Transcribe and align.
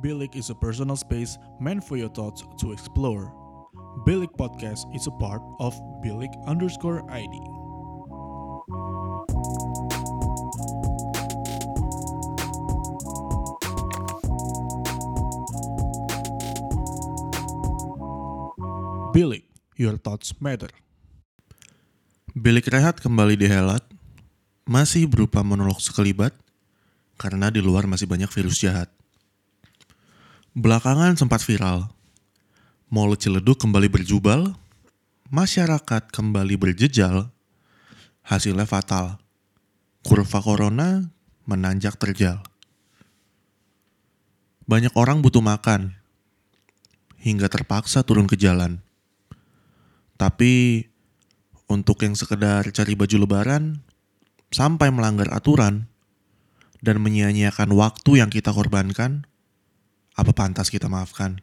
Bilik 0.00 0.32
is 0.32 0.48
a 0.48 0.56
personal 0.56 0.96
space 0.96 1.36
meant 1.60 1.84
for 1.84 2.00
your 2.00 2.08
thoughts 2.08 2.40
to 2.56 2.72
explore. 2.72 3.28
Bilik 4.08 4.32
Podcast 4.40 4.88
is 4.96 5.04
a 5.04 5.12
part 5.20 5.44
of 5.60 5.76
Bilik 6.00 6.32
underscore 6.48 7.04
ID. 7.12 7.36
Bilik, 19.12 19.44
your 19.76 20.00
thoughts 20.00 20.32
matter. 20.40 20.72
Bilik 22.32 22.64
rehat 22.72 23.04
kembali 23.04 23.36
dihelat, 23.36 23.84
masih 24.64 25.04
berupa 25.04 25.44
monolog 25.44 25.76
sekelibat, 25.76 26.32
karena 27.20 27.52
di 27.52 27.60
luar 27.60 27.84
masih 27.84 28.08
banyak 28.08 28.32
virus 28.32 28.64
jahat. 28.64 28.88
Belakangan 30.50 31.14
sempat 31.14 31.46
viral, 31.46 31.94
Mall 32.90 33.14
Ciledug 33.14 33.54
kembali 33.54 33.86
berjubal, 33.86 34.58
masyarakat 35.30 36.10
kembali 36.10 36.58
berjejal, 36.58 37.30
hasilnya 38.26 38.66
fatal. 38.66 39.22
Kurva 40.02 40.42
corona 40.42 41.06
menanjak 41.46 41.94
terjal. 42.02 42.42
Banyak 44.66 44.90
orang 44.98 45.22
butuh 45.22 45.38
makan, 45.38 45.94
hingga 47.22 47.46
terpaksa 47.46 48.02
turun 48.02 48.26
ke 48.26 48.34
jalan. 48.34 48.82
Tapi 50.18 50.82
untuk 51.70 52.02
yang 52.02 52.18
sekedar 52.18 52.66
cari 52.74 52.98
baju 52.98 53.16
lebaran 53.22 53.86
sampai 54.50 54.90
melanggar 54.90 55.30
aturan 55.30 55.86
dan 56.82 56.98
menyia-nyiakan 56.98 57.70
waktu 57.70 58.18
yang 58.18 58.34
kita 58.34 58.50
korbankan, 58.50 59.29
apa 60.20 60.36
pantas 60.36 60.68
kita 60.68 60.84
maafkan? 60.92 61.40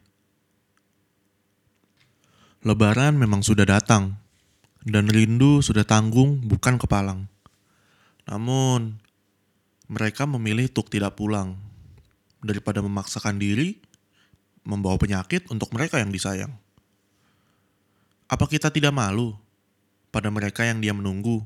Lebaran 2.62 3.18
memang 3.18 3.42
sudah 3.42 3.66
datang 3.66 4.14
dan 4.86 5.10
rindu 5.10 5.58
sudah 5.58 5.82
tanggung 5.82 6.38
bukan 6.46 6.78
kepalang. 6.78 7.26
Namun 8.30 9.02
mereka 9.90 10.30
memilih 10.30 10.70
untuk 10.70 10.94
tidak 10.94 11.18
pulang 11.18 11.58
daripada 12.38 12.78
memaksakan 12.78 13.42
diri 13.42 13.82
membawa 14.62 14.94
penyakit 15.00 15.48
untuk 15.50 15.74
mereka 15.74 15.98
yang 15.98 16.14
disayang. 16.14 16.52
Apa 18.28 18.44
kita 18.44 18.68
tidak 18.68 18.92
malu 18.92 19.32
pada 20.12 20.28
mereka 20.28 20.62
yang 20.62 20.78
dia 20.84 20.92
menunggu? 20.92 21.40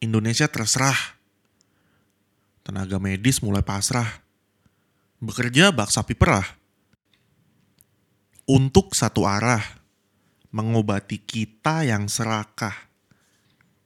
Indonesia 0.00 0.48
terserah. 0.48 1.15
Tenaga 2.66 2.98
medis 2.98 3.38
mulai 3.46 3.62
pasrah. 3.62 4.26
Bekerja 5.22 5.70
bak 5.70 5.86
sapi 5.86 6.18
perah. 6.18 6.42
Untuk 8.42 8.90
satu 8.98 9.22
arah, 9.22 9.62
mengobati 10.50 11.22
kita 11.22 11.86
yang 11.86 12.10
serakah. 12.10 12.74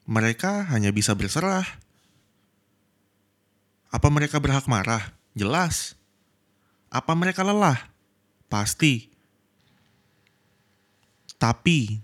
Mereka 0.08 0.72
hanya 0.72 0.96
bisa 0.96 1.12
berserah. 1.12 1.68
Apa 3.92 4.08
mereka 4.08 4.40
berhak 4.40 4.64
marah? 4.64 5.12
Jelas. 5.36 5.92
Apa 6.88 7.12
mereka 7.12 7.44
lelah? 7.44 7.76
Pasti. 8.48 9.12
Tapi, 11.36 12.00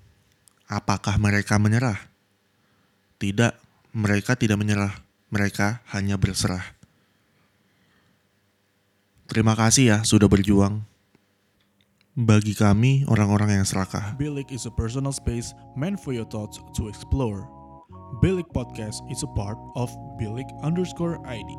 apakah 0.69 1.17
mereka 1.17 1.57
menyerah? 1.57 1.97
Tidak, 3.17 3.57
mereka 3.97 4.37
tidak 4.37 4.61
menyerah. 4.61 5.06
Mereka 5.27 5.83
hanya 5.91 6.15
berserah. 6.15 6.63
Terima 9.27 9.59
kasih 9.59 9.85
ya 9.91 9.99
sudah 10.07 10.31
berjuang. 10.31 10.87
Bagi 12.17 12.57
kami, 12.57 13.05
orang-orang 13.11 13.61
yang 13.61 13.67
serakah. 13.67 14.17
Bilik 14.17 14.49
is 14.49 14.65
a 14.65 14.73
personal 14.73 15.13
space 15.13 15.53
meant 15.77 16.01
for 16.01 16.17
your 16.17 16.25
thoughts 16.25 16.63
to 16.73 16.89
explore. 16.89 17.45
Bilik 18.23 18.47
Podcast 18.55 19.05
is 19.11 19.21
a 19.27 19.31
part 19.35 19.59
of 19.75 19.91
Bilik 20.17 20.47
underscore 20.63 21.21
ID. 21.27 21.51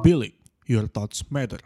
Bilik, 0.00 0.34
your 0.64 0.88
thoughts 0.88 1.22
matter. 1.28 1.60